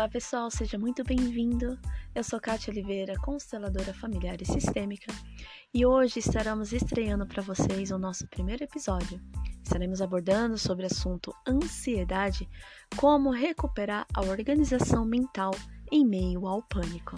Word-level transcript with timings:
Olá 0.00 0.08
pessoal, 0.08 0.50
seja 0.50 0.78
muito 0.78 1.04
bem-vindo. 1.04 1.78
Eu 2.14 2.24
sou 2.24 2.40
Kátia 2.40 2.70
Oliveira, 2.70 3.18
consteladora 3.20 3.92
familiar 3.92 4.40
e 4.40 4.46
sistêmica, 4.46 5.12
e 5.74 5.84
hoje 5.84 6.20
estaremos 6.20 6.72
estreando 6.72 7.26
para 7.26 7.42
vocês 7.42 7.90
o 7.90 7.98
nosso 7.98 8.26
primeiro 8.28 8.64
episódio. 8.64 9.20
Estaremos 9.62 10.00
abordando 10.00 10.56
sobre 10.56 10.84
o 10.84 10.86
assunto 10.86 11.34
ansiedade, 11.46 12.48
como 12.96 13.30
recuperar 13.30 14.06
a 14.14 14.22
organização 14.22 15.04
mental 15.04 15.50
em 15.92 16.02
meio 16.02 16.46
ao 16.46 16.62
pânico. 16.62 17.16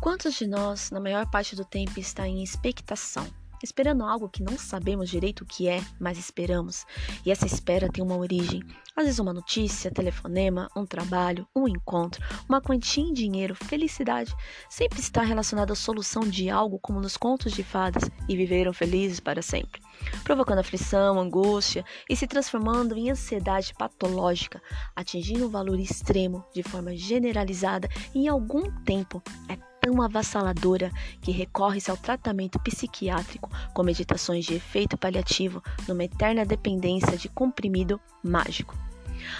Quantos 0.00 0.34
de 0.34 0.46
nós, 0.46 0.92
na 0.92 1.00
maior 1.00 1.28
parte 1.28 1.56
do 1.56 1.64
tempo, 1.64 1.98
está 1.98 2.28
em 2.28 2.40
expectação? 2.40 3.26
Esperando 3.62 4.04
algo 4.04 4.28
que 4.28 4.42
não 4.42 4.58
sabemos 4.58 5.08
direito 5.08 5.42
o 5.42 5.46
que 5.46 5.68
é, 5.68 5.82
mas 5.98 6.18
esperamos. 6.18 6.84
E 7.24 7.30
essa 7.30 7.46
espera 7.46 7.88
tem 7.90 8.02
uma 8.02 8.16
origem. 8.16 8.62
Às 8.94 9.04
vezes 9.04 9.18
uma 9.18 9.32
notícia, 9.32 9.90
telefonema, 9.90 10.68
um 10.76 10.84
trabalho, 10.84 11.46
um 11.54 11.66
encontro, 11.66 12.22
uma 12.48 12.60
quantia 12.60 13.02
em 13.02 13.12
dinheiro, 13.12 13.54
felicidade, 13.54 14.34
sempre 14.68 15.00
está 15.00 15.22
relacionada 15.22 15.72
à 15.72 15.76
solução 15.76 16.22
de 16.22 16.50
algo 16.50 16.78
como 16.78 17.00
nos 17.00 17.16
contos 17.16 17.52
de 17.52 17.62
fadas 17.62 18.10
e 18.28 18.36
viveram 18.36 18.72
felizes 18.72 19.18
para 19.18 19.40
sempre, 19.40 19.80
provocando 20.24 20.58
aflição, 20.58 21.18
angústia 21.18 21.84
e 22.08 22.14
se 22.14 22.26
transformando 22.26 22.96
em 22.96 23.10
ansiedade 23.10 23.72
patológica, 23.78 24.62
atingindo 24.94 25.46
um 25.46 25.50
valor 25.50 25.78
extremo 25.80 26.44
de 26.54 26.62
forma 26.62 26.94
generalizada 26.94 27.88
em 28.14 28.28
algum 28.28 28.70
tempo 28.82 29.22
é 29.48 29.71
tão 29.82 30.00
avassaladora 30.00 30.92
que 31.20 31.32
recorre-se 31.32 31.90
ao 31.90 31.96
tratamento 31.96 32.58
psiquiátrico 32.60 33.50
com 33.74 33.82
meditações 33.82 34.44
de 34.44 34.54
efeito 34.54 34.96
paliativo 34.96 35.60
numa 35.88 36.04
eterna 36.04 36.46
dependência 36.46 37.18
de 37.18 37.28
comprimido 37.28 38.00
mágico. 38.22 38.78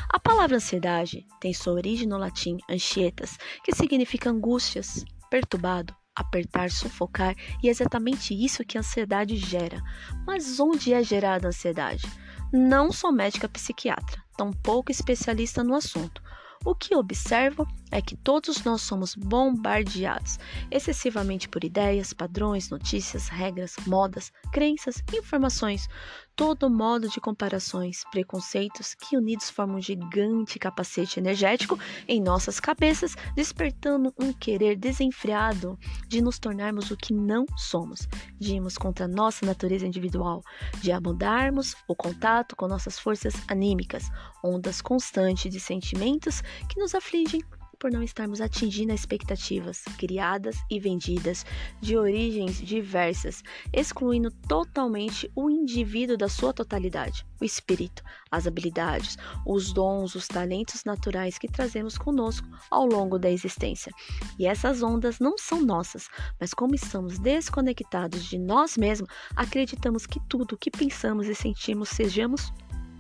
A 0.09 0.19
palavra 0.19 0.57
ansiedade 0.57 1.27
tem 1.41 1.55
sua 1.55 1.75
origem 1.75 2.09
no 2.09 2.19
latim 2.19 2.59
anxietas, 2.69 3.39
que 3.65 3.75
significa 3.75 4.31
angústias, 4.31 5.05
perturbado, 5.31 5.95
apertar, 6.15 6.71
sufocar, 6.71 7.35
e 7.63 7.69
é 7.69 7.71
exatamente 7.71 8.35
isso 8.35 8.65
que 8.65 8.77
a 8.77 8.81
ansiedade 8.81 9.37
gera. 9.37 9.81
Mas 10.27 10.61
onde 10.61 10.93
é 10.93 11.03
gerada 11.03 11.47
a 11.47 11.51
ansiedade? 11.51 12.07
Não 12.53 12.93
sou 12.93 13.11
médica 13.11 13.49
psiquiatra, 13.49 14.23
tampouco 14.37 14.93
especialista 14.93 15.65
no 15.65 15.75
assunto. 15.75 16.23
O 16.65 16.77
que 16.77 16.95
observo 16.95 17.67
é 17.91 18.01
que 18.01 18.17
todos 18.17 18.63
nós 18.63 18.83
somos 18.83 19.17
bombardeados 19.17 20.39
excessivamente 20.71 21.49
por 21.49 21.65
ideias, 21.65 22.13
padrões, 22.13 22.71
notícias, 22.71 23.29
regras, 23.29 23.75
modas, 23.85 24.33
crenças, 24.53 25.03
informações, 25.13 25.89
todo 26.35 26.71
modo 26.71 27.09
de 27.09 27.21
comparações, 27.21 28.03
preconceitos 28.11 28.95
que 28.95 29.17
unidos 29.17 29.51
formam 29.51 29.77
um 29.77 29.81
gigante 29.81 30.59
capacete 30.59 31.21
energético 31.21 31.79
em 32.09 32.21
nossas 32.21 32.59
cabeças, 32.59 33.15
despertando 33.35 34.13
um 34.19 34.33
querer 34.33 34.77
desenfreado 34.77 35.79
de 36.09 36.21
nos 36.21 36.39
tornarmos 36.39 36.91
o 36.91 36.97
que 36.97 37.13
não 37.13 37.45
somos, 37.57 38.09
de 38.39 38.55
irmos 38.55 38.77
contra 38.77 39.09
nossa 39.09 39.45
natureza 39.47 39.87
individual, 39.87 40.43
de 40.81 40.93
abordarmos 40.93 41.75
o 41.87 41.95
contato 41.95 42.57
com 42.57 42.67
nossas 42.67 42.99
forças 42.99 43.35
anímicas, 43.49 44.09
ondas 44.43 44.81
constantes 44.81 45.53
de 45.53 45.61
sentimentos 45.61 46.43
que 46.69 46.79
nos 46.79 46.95
afligem 46.95 47.41
por 47.83 47.91
não 47.91 48.01
estarmos 48.05 48.41
atingindo 48.41 48.93
as 48.93 49.01
expectativas 49.01 49.83
criadas 49.99 50.57
e 50.71 50.79
vendidas 50.79 51.45
de 51.81 51.97
origens 51.97 52.63
diversas, 52.63 53.43
excluindo 53.73 54.31
totalmente 54.31 55.29
o 55.35 55.51
indivíduo 55.51 56.17
da 56.17 56.29
sua 56.29 56.53
totalidade, 56.53 57.27
o 57.41 57.45
espírito, 57.45 58.01
as 58.31 58.47
habilidades, 58.47 59.19
os 59.45 59.73
dons, 59.73 60.15
os 60.15 60.29
talentos 60.29 60.85
naturais 60.85 61.39
que 61.39 61.49
trazemos 61.49 61.99
conosco 61.99 62.47
ao 62.71 62.87
longo 62.87 63.19
da 63.19 63.29
existência. 63.29 63.93
E 64.39 64.47
essas 64.47 64.81
ondas 64.81 65.19
não 65.19 65.37
são 65.37 65.61
nossas, 65.61 66.09
mas 66.39 66.55
como 66.55 66.77
estamos 66.77 67.19
desconectados 67.19 68.27
de 68.27 68.39
nós 68.39 68.77
mesmos, 68.77 69.11
acreditamos 69.35 70.07
que 70.07 70.21
tudo 70.29 70.53
o 70.55 70.57
que 70.59 70.71
pensamos 70.71 71.27
e 71.27 71.35
sentimos 71.35 71.89
sejamos 71.89 72.53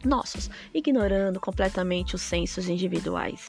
nossos, 0.05 0.51
ignorando 0.75 1.39
completamente 1.39 2.17
os 2.17 2.23
sensos 2.23 2.69
individuais. 2.69 3.49